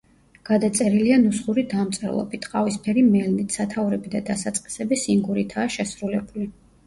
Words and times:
გადაწერილია 0.49 1.17
ნუსხური 1.25 1.63
დამწერლობით, 1.73 2.47
ყავისფერი 2.53 3.03
მელნით; 3.11 3.53
სათაურები 3.59 4.13
და 4.15 4.21
დასაწყისები 4.33 4.99
სინგურითაა 5.03 5.69
შესრულებული. 5.79 6.49